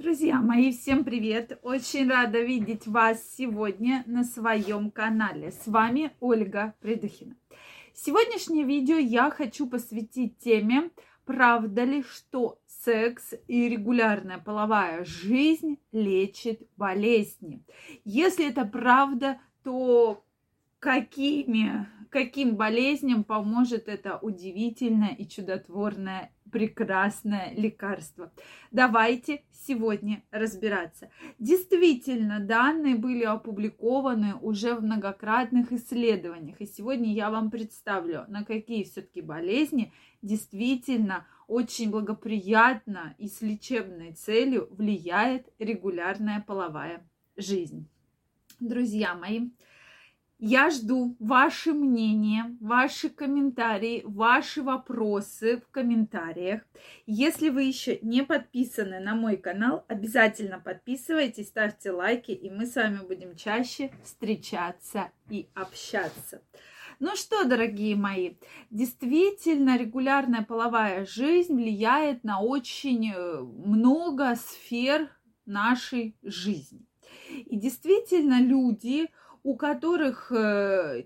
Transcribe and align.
Друзья 0.00 0.40
мои, 0.40 0.72
всем 0.72 1.04
привет! 1.04 1.58
Очень 1.62 2.08
рада 2.08 2.40
видеть 2.40 2.86
вас 2.86 3.22
сегодня 3.36 4.02
на 4.06 4.24
своем 4.24 4.90
канале. 4.90 5.52
С 5.52 5.66
вами 5.66 6.12
Ольга 6.20 6.74
Придухина. 6.80 7.36
Сегодняшнее 7.92 8.64
видео 8.64 8.96
я 8.96 9.28
хочу 9.28 9.66
посвятить 9.68 10.38
теме, 10.38 10.90
правда 11.26 11.84
ли, 11.84 12.02
что 12.02 12.58
секс 12.66 13.34
и 13.46 13.68
регулярная 13.68 14.38
половая 14.38 15.04
жизнь 15.04 15.76
лечит 15.92 16.66
болезни. 16.78 17.62
Если 18.06 18.48
это 18.48 18.64
правда, 18.64 19.38
то 19.62 20.24
какими, 20.78 21.86
каким 22.10 22.56
болезням 22.56 23.24
поможет 23.24 23.88
это 23.88 24.18
удивительное 24.18 25.14
и 25.14 25.26
чудотворное 25.26 26.32
прекрасное 26.50 27.54
лекарство. 27.54 28.32
Давайте 28.72 29.44
сегодня 29.52 30.24
разбираться. 30.30 31.10
Действительно, 31.38 32.40
данные 32.40 32.96
были 32.96 33.22
опубликованы 33.22 34.34
уже 34.34 34.74
в 34.74 34.82
многократных 34.82 35.72
исследованиях. 35.72 36.60
И 36.60 36.66
сегодня 36.66 37.12
я 37.12 37.30
вам 37.30 37.50
представлю, 37.50 38.24
на 38.28 38.44
какие 38.44 38.84
все-таки 38.84 39.20
болезни 39.20 39.92
действительно 40.22 41.26
очень 41.46 41.90
благоприятно 41.90 43.14
и 43.18 43.28
с 43.28 43.40
лечебной 43.42 44.12
целью 44.12 44.68
влияет 44.72 45.48
регулярная 45.58 46.44
половая 46.46 47.08
жизнь. 47.36 47.88
Друзья 48.58 49.14
мои, 49.14 49.50
я 50.40 50.70
жду 50.70 51.16
ваше 51.18 51.74
мнение, 51.74 52.56
ваши 52.60 53.10
комментарии, 53.10 54.02
ваши 54.06 54.62
вопросы 54.62 55.58
в 55.58 55.68
комментариях. 55.70 56.62
Если 57.06 57.50
вы 57.50 57.64
еще 57.64 57.98
не 58.00 58.22
подписаны 58.22 59.00
на 59.00 59.14
мой 59.14 59.36
канал, 59.36 59.84
обязательно 59.86 60.58
подписывайтесь, 60.58 61.48
ставьте 61.48 61.90
лайки, 61.90 62.30
и 62.30 62.50
мы 62.50 62.64
с 62.64 62.74
вами 62.74 63.00
будем 63.06 63.36
чаще 63.36 63.90
встречаться 64.02 65.10
и 65.28 65.50
общаться. 65.54 66.40
Ну 67.00 67.16
что, 67.16 67.44
дорогие 67.44 67.94
мои, 67.94 68.36
действительно 68.70 69.76
регулярная 69.76 70.42
половая 70.42 71.04
жизнь 71.04 71.54
влияет 71.54 72.24
на 72.24 72.40
очень 72.40 73.12
э, 73.12 73.40
много 73.40 74.36
сфер 74.36 75.10
нашей 75.44 76.16
жизни. 76.22 76.86
И 77.28 77.56
действительно 77.56 78.40
люди 78.40 79.08
у 79.42 79.56
которых 79.56 80.32
э, 80.32 81.04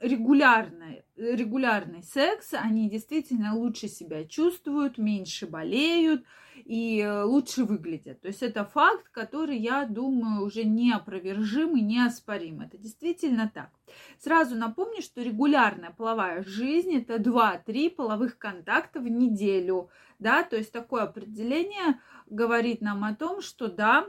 регулярный, 0.00 1.04
регулярный 1.16 2.02
секс, 2.02 2.54
они 2.54 2.88
действительно 2.88 3.54
лучше 3.54 3.88
себя 3.88 4.24
чувствуют, 4.24 4.98
меньше 4.98 5.46
болеют 5.46 6.24
и 6.64 7.00
э, 7.00 7.22
лучше 7.24 7.64
выглядят. 7.64 8.20
То 8.20 8.28
есть 8.28 8.42
это 8.42 8.64
факт, 8.64 9.08
который, 9.10 9.58
я 9.58 9.84
думаю, 9.84 10.44
уже 10.44 10.64
неопровержим 10.64 11.76
и 11.76 11.82
неоспорим. 11.82 12.60
Это 12.60 12.78
действительно 12.78 13.50
так. 13.52 13.70
Сразу 14.18 14.56
напомню, 14.56 15.02
что 15.02 15.22
регулярная 15.22 15.90
половая 15.90 16.42
жизнь– 16.44 16.94
это 16.96 17.16
2-3 17.16 17.90
половых 17.90 18.38
контакта 18.38 19.00
в 19.00 19.08
неделю. 19.08 19.90
Да? 20.18 20.42
То 20.42 20.56
есть 20.56 20.72
такое 20.72 21.02
определение 21.02 22.00
говорит 22.26 22.80
нам 22.80 23.04
о 23.04 23.14
том, 23.14 23.42
что 23.42 23.68
да, 23.68 24.06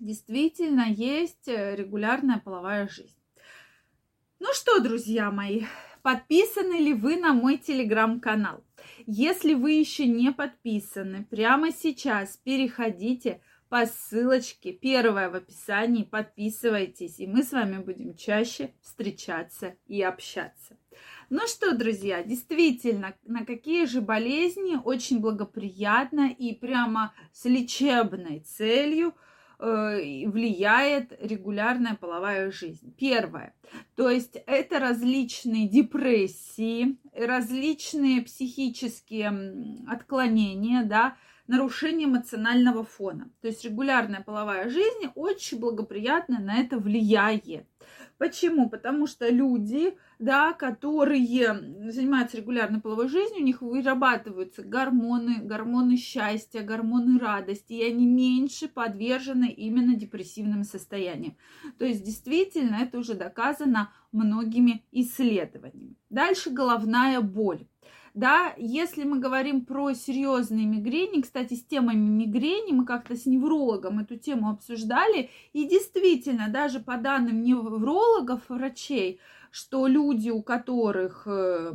действительно 0.00 0.86
есть 0.88 1.46
э, 1.46 1.76
регулярная 1.76 2.38
половая 2.38 2.88
жизнь. 2.88 3.16
Ну 4.38 4.48
что, 4.54 4.80
друзья 4.80 5.30
мои, 5.30 5.64
подписаны 6.02 6.80
ли 6.80 6.94
вы 6.94 7.16
на 7.16 7.34
мой 7.34 7.58
телеграм-канал? 7.58 8.64
Если 9.06 9.54
вы 9.54 9.72
еще 9.72 10.06
не 10.06 10.32
подписаны, 10.32 11.24
прямо 11.24 11.70
сейчас 11.72 12.38
переходите 12.38 13.42
по 13.68 13.86
ссылочке, 13.86 14.72
первая 14.72 15.30
в 15.30 15.34
описании, 15.34 16.02
подписывайтесь, 16.02 17.20
и 17.20 17.26
мы 17.26 17.44
с 17.44 17.52
вами 17.52 17.78
будем 17.78 18.16
чаще 18.16 18.72
встречаться 18.80 19.76
и 19.86 20.02
общаться. 20.02 20.76
Ну 21.28 21.46
что, 21.46 21.76
друзья, 21.76 22.24
действительно, 22.24 23.14
на 23.22 23.44
какие 23.44 23.84
же 23.84 24.00
болезни 24.00 24.76
очень 24.82 25.20
благоприятно 25.20 26.30
и 26.30 26.54
прямо 26.54 27.14
с 27.32 27.44
лечебной 27.44 28.40
целью– 28.40 29.14
влияет 29.60 31.12
регулярная 31.20 31.94
половая 31.94 32.50
жизнь. 32.50 32.94
Первое. 32.98 33.54
То 33.94 34.08
есть 34.08 34.36
это 34.46 34.78
различные 34.78 35.68
депрессии, 35.68 36.96
различные 37.14 38.22
психические 38.22 39.84
отклонения, 39.86 40.82
да, 40.84 41.16
нарушение 41.50 42.06
эмоционального 42.06 42.84
фона. 42.84 43.28
То 43.40 43.48
есть 43.48 43.64
регулярная 43.64 44.22
половая 44.22 44.70
жизнь 44.70 45.10
очень 45.16 45.58
благоприятно 45.58 46.38
на 46.38 46.60
это 46.60 46.78
влияет. 46.78 47.66
Почему? 48.18 48.68
Потому 48.68 49.06
что 49.06 49.28
люди, 49.28 49.96
да, 50.18 50.52
которые 50.52 51.90
занимаются 51.90 52.36
регулярной 52.36 52.80
половой 52.80 53.08
жизнью, 53.08 53.40
у 53.40 53.44
них 53.44 53.62
вырабатываются 53.62 54.62
гормоны, 54.62 55.40
гормоны 55.42 55.96
счастья, 55.96 56.62
гормоны 56.62 57.18
радости, 57.18 57.72
и 57.72 57.82
они 57.82 58.06
меньше 58.06 58.68
подвержены 58.68 59.50
именно 59.50 59.96
депрессивным 59.96 60.62
состояниям. 60.62 61.36
То 61.78 61.84
есть 61.84 62.04
действительно 62.04 62.76
это 62.76 62.98
уже 62.98 63.14
доказано 63.14 63.90
многими 64.12 64.84
исследованиями. 64.92 65.96
Дальше 66.10 66.50
головная 66.50 67.20
боль 67.20 67.66
да, 68.14 68.54
если 68.56 69.04
мы 69.04 69.18
говорим 69.18 69.64
про 69.64 69.92
серьезные 69.94 70.66
мигрени, 70.66 71.22
кстати, 71.22 71.54
с 71.54 71.64
темами 71.64 72.08
мигрени 72.08 72.72
мы 72.72 72.84
как-то 72.84 73.14
с 73.16 73.26
неврологом 73.26 74.00
эту 74.00 74.16
тему 74.16 74.50
обсуждали, 74.50 75.30
и 75.52 75.66
действительно, 75.66 76.48
даже 76.48 76.80
по 76.80 76.96
данным 76.96 77.42
неврологов, 77.42 78.42
врачей, 78.48 79.20
что 79.50 79.86
люди, 79.86 80.30
у 80.30 80.42
которых 80.42 81.22
э, 81.26 81.72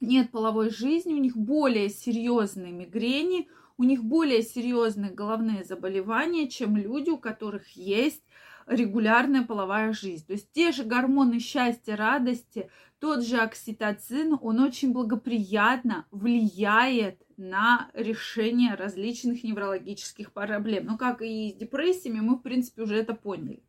нет 0.00 0.30
половой 0.30 0.70
жизни, 0.70 1.14
у 1.14 1.18
них 1.18 1.36
более 1.36 1.88
серьезные 1.90 2.72
мигрени, 2.72 3.48
у 3.78 3.84
них 3.84 4.02
более 4.04 4.42
серьезные 4.42 5.10
головные 5.10 5.64
заболевания, 5.64 6.48
чем 6.48 6.76
люди, 6.76 7.10
у 7.10 7.18
которых 7.18 7.68
есть 7.76 8.22
регулярная 8.70 9.42
половая 9.42 9.92
жизнь. 9.92 10.24
То 10.26 10.32
есть 10.32 10.50
те 10.52 10.72
же 10.72 10.84
гормоны 10.84 11.40
счастья, 11.40 11.96
радости, 11.96 12.70
тот 13.00 13.24
же 13.24 13.38
окситоцин, 13.38 14.38
он 14.40 14.60
очень 14.60 14.92
благоприятно 14.92 16.06
влияет 16.10 17.20
на 17.36 17.90
решение 17.94 18.74
различных 18.74 19.42
неврологических 19.42 20.32
проблем. 20.32 20.86
Ну, 20.86 20.98
как 20.98 21.22
и 21.22 21.50
с 21.50 21.54
депрессиями, 21.54 22.20
мы, 22.20 22.36
в 22.36 22.42
принципе, 22.42 22.82
уже 22.82 22.96
это 22.96 23.14
поняли. 23.14 23.62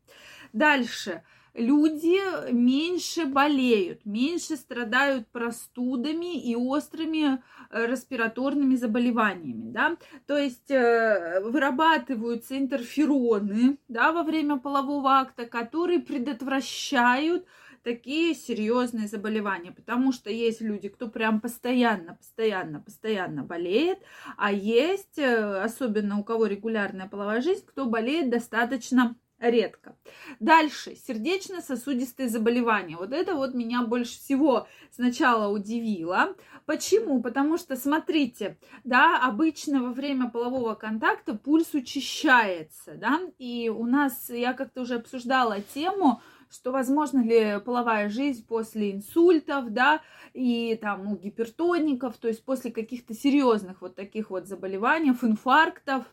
Дальше 0.54 1.24
люди 1.54 2.52
меньше 2.52 3.26
болеют, 3.26 4.06
меньше 4.06 4.56
страдают 4.56 5.28
простудами 5.28 6.42
и 6.42 6.56
острыми 6.56 7.42
э, 7.70 7.88
респираторными 7.88 8.76
заболеваниями, 8.76 9.72
да, 9.72 9.98
то 10.28 10.38
есть 10.38 10.72
э, 10.72 11.42
вырабатываются 11.44 12.58
интерфероны, 12.58 13.78
да, 13.88 14.12
во 14.12 14.24
время 14.24 14.58
полового 14.58 15.12
акта, 15.12 15.46
которые 15.46 16.00
предотвращают 16.00 17.46
такие 17.84 18.36
серьезные 18.36 19.08
заболевания, 19.08 19.72
потому 19.72 20.12
что 20.12 20.30
есть 20.30 20.62
люди, 20.62 20.88
кто 20.88 21.08
прям 21.08 21.42
постоянно, 21.42 22.16
постоянно, 22.16 22.80
постоянно 22.80 23.44
болеет, 23.44 24.00
а 24.38 24.52
есть, 24.52 25.18
э, 25.18 25.62
особенно 25.62 26.20
у 26.20 26.24
кого 26.24 26.46
регулярная 26.46 27.08
половая 27.08 27.42
жизнь, 27.42 27.66
кто 27.66 27.86
болеет 27.86 28.30
достаточно 28.30 29.16
редко. 29.42 29.98
Дальше, 30.40 30.96
сердечно-сосудистые 30.96 32.30
заболевания. 32.30 32.96
Вот 32.96 33.12
это 33.12 33.36
вот 33.36 33.54
меня 33.54 33.82
больше 33.82 34.20
всего 34.20 34.68
сначала 34.92 35.52
удивило. 35.52 36.36
Почему? 36.66 37.22
Потому 37.22 37.58
что, 37.58 37.76
смотрите, 37.76 38.58
да, 38.84 39.20
обычно 39.22 39.84
во 39.84 39.92
время 39.92 40.30
полового 40.30 40.76
контакта 40.76 41.34
пульс 41.34 41.74
учащается, 41.74 42.94
да, 42.96 43.20
и 43.40 43.70
у 43.70 43.86
нас, 43.86 44.30
я 44.30 44.54
как-то 44.54 44.82
уже 44.82 44.96
обсуждала 44.96 45.62
тему, 45.62 46.22
что 46.52 46.72
возможно 46.72 47.24
ли 47.24 47.60
половая 47.64 48.10
жизнь 48.10 48.46
после 48.46 48.92
инсультов, 48.92 49.72
да, 49.72 50.02
и 50.34 50.78
там 50.82 51.12
у 51.12 51.16
гипертоников, 51.16 52.18
то 52.18 52.28
есть 52.28 52.44
после 52.44 52.72
каких-то 52.72 53.14
серьезных 53.14 53.82
вот 53.82 53.96
таких 53.96 54.30
вот 54.30 54.48
заболеваний, 54.48 55.12
инфарктов, 55.22 56.06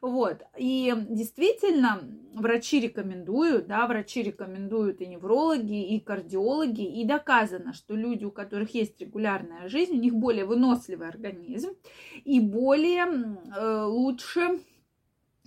вот. 0.00 0.42
И 0.58 0.92
действительно, 1.08 2.02
врачи 2.34 2.80
рекомендуют, 2.80 3.66
да, 3.66 3.86
врачи 3.86 4.22
рекомендуют 4.22 5.00
и 5.00 5.06
неврологи, 5.06 5.94
и 5.94 5.98
кардиологи, 5.98 6.82
и 6.82 7.04
доказано, 7.04 7.72
что 7.72 7.94
люди, 7.94 8.24
у 8.24 8.30
которых 8.30 8.74
есть 8.74 9.00
регулярная 9.00 9.68
жизнь, 9.68 9.94
у 9.96 10.00
них 10.00 10.14
более 10.14 10.44
выносливый 10.44 11.08
организм, 11.08 11.70
и 12.24 12.38
более 12.40 13.38
э, 13.56 13.84
лучше 13.84 14.60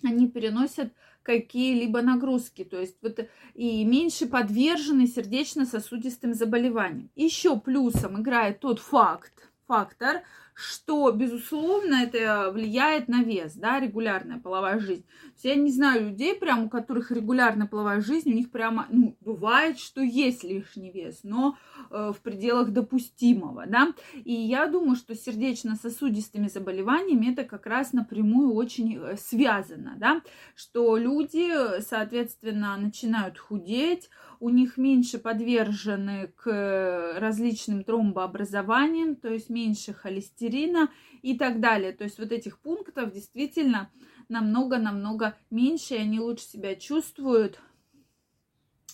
они 0.07 0.27
переносят 0.27 0.93
какие-либо 1.23 2.01
нагрузки, 2.01 2.63
то 2.63 2.79
есть 2.79 2.97
вот 3.01 3.19
и 3.53 3.83
меньше 3.83 4.27
подвержены 4.27 5.07
сердечно-сосудистым 5.07 6.33
заболеваниям. 6.33 7.09
Еще 7.15 7.59
плюсом 7.59 8.21
играет 8.21 8.61
тот 8.61 8.79
факт, 8.79 9.49
фактор, 9.67 10.23
что, 10.57 11.11
безусловно, 11.11 12.01
это 12.01 12.49
влияет 12.51 13.07
на 13.07 13.21
вес, 13.21 13.53
да, 13.53 13.79
регулярная 13.79 14.39
половая 14.39 14.79
жизнь. 14.79 15.05
Я 15.43 15.53
не 15.53 15.69
знаю 15.69 16.09
людей, 16.09 16.33
прям 16.33 16.63
у 16.63 16.69
которых 16.69 17.11
регулярная 17.11 17.67
половая 17.67 18.01
жизнь, 18.01 18.31
у 18.31 18.33
них 18.33 18.49
прямо, 18.49 18.87
ну, 18.89 19.15
бывает, 19.21 19.77
что 19.77 20.01
есть 20.01 20.43
лишний 20.43 20.89
вес, 20.89 21.19
но 21.21 21.59
э, 21.91 22.11
в 22.11 22.19
пределах 22.21 22.71
допустимого, 22.71 23.67
да. 23.67 23.93
И 24.15 24.33
я 24.33 24.65
думаю, 24.65 24.95
что 24.95 25.13
сердечно-сосудистыми 25.13 26.47
заболеваниями 26.47 27.33
это 27.33 27.43
как 27.43 27.67
раз 27.67 27.93
напрямую 27.93 28.55
очень 28.55 28.97
э, 28.97 29.15
связано, 29.15 29.93
да, 29.99 30.23
что 30.55 30.97
люди, 30.97 31.81
соответственно, 31.81 32.75
начинают 32.77 33.37
худеть, 33.37 34.09
у 34.39 34.49
них 34.49 34.77
меньше 34.77 35.17
подвержены 35.19 36.31
к 36.35 37.13
различным 37.19 37.83
тромбообразованиям, 37.83 39.15
то 39.15 39.29
есть 39.29 39.49
меньше 39.49 39.93
холестерина 39.93 40.89
и 41.21 41.37
так 41.37 41.59
далее. 41.59 41.91
То 41.91 42.03
есть 42.03 42.19
вот 42.19 42.31
этих 42.31 42.59
пунктов 42.59 43.11
действительно 43.11 43.89
намного-намного 44.29 45.37
меньше, 45.49 45.95
и 45.95 45.99
они 45.99 46.19
лучше 46.19 46.45
себя 46.45 46.75
чувствуют, 46.75 47.59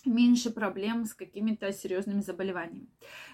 меньше 0.05 0.51
проблем 0.51 1.05
с 1.05 1.13
какими-то 1.13 1.71
серьезными 1.71 2.21
заболеваниями. 2.21 2.87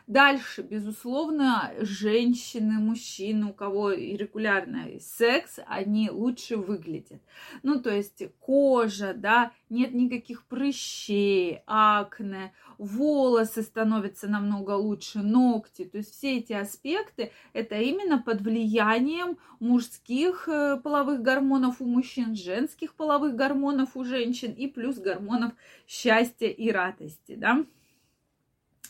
Дальше, 0.07 0.63
безусловно, 0.63 1.71
женщины, 1.81 2.79
мужчины, 2.79 3.47
у 3.47 3.53
кого 3.53 3.91
регулярный 3.91 4.99
секс, 4.99 5.59
они 5.67 6.09
лучше 6.09 6.57
выглядят. 6.57 7.21
Ну, 7.61 7.79
то 7.79 7.93
есть 7.93 8.23
кожа, 8.39 9.13
да, 9.13 9.51
нет 9.69 9.93
никаких 9.93 10.45
прыщей, 10.45 11.61
акне, 11.67 12.53
волосы 12.79 13.61
становятся 13.61 14.27
намного 14.27 14.71
лучше, 14.71 15.19
ногти. 15.19 15.85
То 15.85 15.97
есть 15.99 16.15
все 16.15 16.37
эти 16.37 16.53
аспекты, 16.53 17.31
это 17.53 17.75
именно 17.75 18.17
под 18.17 18.41
влиянием 18.41 19.37
мужских 19.59 20.47
э, 20.47 20.79
половых 20.81 21.21
гормонов 21.21 21.81
у 21.81 21.85
мужчин, 21.85 22.35
женских 22.35 22.95
половых 22.95 23.35
гормонов 23.35 23.95
у 23.95 24.03
женщин 24.03 24.53
и 24.53 24.67
плюс 24.67 24.97
гормонов 24.97 25.53
счастья 25.87 26.47
и 26.59 26.71
радости, 26.71 27.35
да. 27.35 27.65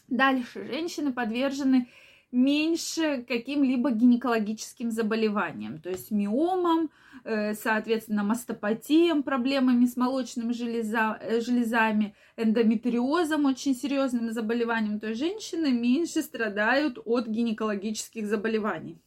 Дальше 0.08 0.66
женщины 0.66 1.14
подвержены 1.14 1.88
меньше 2.32 3.24
каким-либо 3.28 3.92
гинекологическим 3.92 4.92
заболеваниям, 4.92 5.80
то 5.80 5.90
есть 5.90 6.12
миомам, 6.12 6.90
э, 7.24 7.54
соответственно, 7.54 8.24
мастопатиям, 8.24 9.24
проблемами 9.24 9.86
с 9.86 9.98
молочными 9.98 10.54
железа, 10.54 11.18
э, 11.22 11.42
железами, 11.42 12.16
эндометриозом, 12.38 13.46
очень 13.46 13.76
серьезным 13.76 14.32
заболеванием. 14.32 15.00
То 15.00 15.08
есть 15.08 15.20
женщины 15.20 15.72
меньше 15.72 16.22
страдают 16.22 17.00
от 17.06 17.28
гинекологических 17.28 18.28
заболеваний. 18.28 19.00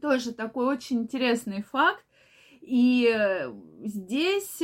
Тоже 0.00 0.32
такой 0.32 0.66
очень 0.66 1.00
интересный 1.00 1.62
факт. 1.62 2.04
И 2.60 3.10
э, 3.14 3.52
здесь 3.84 4.62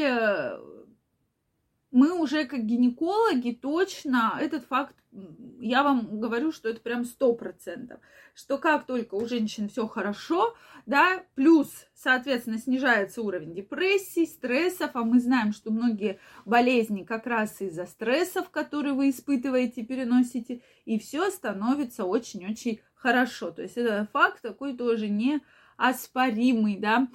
мы 1.94 2.12
уже 2.12 2.44
как 2.44 2.66
гинекологи 2.66 3.52
точно 3.52 4.36
этот 4.40 4.64
факт, 4.64 4.96
я 5.60 5.84
вам 5.84 6.18
говорю, 6.18 6.50
что 6.50 6.68
это 6.68 6.80
прям 6.80 7.04
сто 7.04 7.34
процентов, 7.34 8.00
что 8.34 8.58
как 8.58 8.84
только 8.84 9.14
у 9.14 9.28
женщин 9.28 9.68
все 9.68 9.86
хорошо, 9.86 10.56
да, 10.86 11.22
плюс, 11.36 11.86
соответственно, 11.94 12.58
снижается 12.58 13.22
уровень 13.22 13.54
депрессии, 13.54 14.24
стрессов, 14.24 14.90
а 14.94 15.04
мы 15.04 15.20
знаем, 15.20 15.52
что 15.52 15.70
многие 15.70 16.18
болезни 16.44 17.04
как 17.04 17.28
раз 17.28 17.60
из-за 17.60 17.86
стрессов, 17.86 18.50
которые 18.50 18.94
вы 18.94 19.10
испытываете, 19.10 19.84
переносите, 19.84 20.62
и 20.84 20.98
все 20.98 21.30
становится 21.30 22.06
очень-очень 22.06 22.80
хорошо. 22.96 23.52
То 23.52 23.62
есть 23.62 23.76
это 23.76 24.08
факт 24.12 24.42
такой 24.42 24.76
тоже 24.76 25.08
неоспоримый, 25.08 26.76
да, 26.76 27.06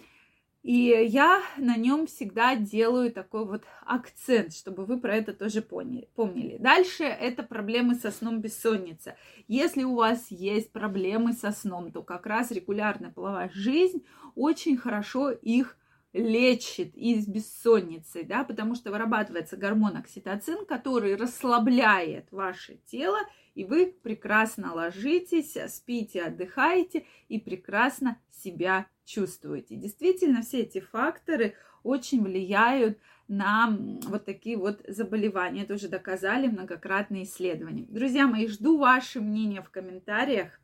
и 0.62 1.08
я 1.08 1.42
на 1.58 1.78
нем 1.78 2.06
всегда 2.06 2.56
делаю 2.56 3.14
такой 3.14 3.46
вот 3.46 3.64
акцент, 3.86 4.54
чтобы 4.54 4.86
вы 4.86 5.00
про 5.00 5.16
это 5.16 5.34
тоже 5.34 5.62
поняли, 5.62 6.10
помнили. 6.16 6.58
Дальше 6.58 7.04
это 7.04 7.44
проблемы 7.44 7.96
со 7.96 8.12
сном 8.12 8.42
бессонница. 8.42 9.16
Если 9.48 9.84
у 9.84 9.96
вас 9.96 10.28
есть 10.30 10.72
проблемы 10.72 11.34
со 11.34 11.52
сном, 11.52 11.92
то 11.92 12.04
как 12.04 12.26
раз 12.26 12.52
регулярная 12.52 13.12
половая 13.12 13.50
жизнь 13.54 14.06
очень 14.36 14.76
хорошо 14.76 15.32
их 15.32 15.78
лечит 16.12 16.96
из 16.96 17.28
бессонницы, 17.28 18.24
да, 18.24 18.44
потому 18.44 18.76
что 18.76 18.92
вырабатывается 18.92 19.58
гормон 19.58 19.96
окситоцин, 19.96 20.66
который 20.66 21.16
расслабляет 21.16 22.32
ваше 22.32 22.80
тело, 22.86 23.20
и 23.54 23.64
вы 23.64 23.88
прекрасно 23.88 24.74
ложитесь, 24.74 25.56
спите, 25.68 26.24
отдыхаете 26.24 27.06
и 27.28 27.40
прекрасно 27.40 28.20
себя 28.32 28.88
чувствуете. 29.10 29.76
Действительно, 29.76 30.42
все 30.42 30.62
эти 30.62 30.80
факторы 30.80 31.56
очень 31.84 32.24
влияют 32.24 33.00
на 33.28 33.76
вот 34.06 34.26
такие 34.26 34.58
вот 34.58 34.82
заболевания. 34.88 35.64
Это 35.64 35.76
уже 35.76 35.88
доказали 35.88 36.48
многократные 36.48 37.24
исследования. 37.24 37.86
Друзья 37.90 38.28
мои, 38.28 38.48
жду 38.48 38.78
ваше 38.78 39.22
мнение 39.22 39.62
в 39.62 39.70
комментариях. 39.70 40.60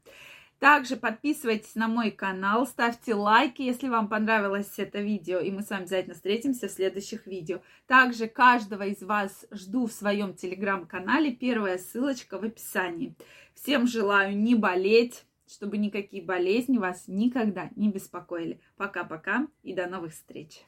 Также 0.59 0.95
подписывайтесь 0.95 1.75
на 1.75 1.87
мой 1.87 2.11
канал, 2.11 2.65
ставьте 2.65 3.13
лайки, 3.13 3.61
если 3.61 3.89
вам 3.89 4.07
понравилось 4.07 4.71
это 4.77 4.99
видео, 4.99 5.39
и 5.39 5.51
мы 5.51 5.61
с 5.61 5.69
вами 5.69 5.81
обязательно 5.81 6.15
встретимся 6.15 6.69
в 6.69 6.71
следующих 6.71 7.27
видео. 7.27 7.61
Также 7.87 8.27
каждого 8.27 8.83
из 8.83 9.01
вас 9.03 9.45
жду 9.51 9.85
в 9.85 9.91
своем 9.91 10.33
телеграм-канале, 10.33 11.33
первая 11.33 11.77
ссылочка 11.77 12.39
в 12.39 12.45
описании. 12.45 13.15
Всем 13.53 13.85
желаю 13.85 14.37
не 14.37 14.55
болеть, 14.55 15.25
чтобы 15.47 15.77
никакие 15.77 16.23
болезни 16.23 16.77
вас 16.77 17.05
никогда 17.07 17.69
не 17.75 17.89
беспокоили. 17.89 18.59
Пока-пока 18.77 19.47
и 19.63 19.73
до 19.73 19.87
новых 19.87 20.13
встреч! 20.13 20.65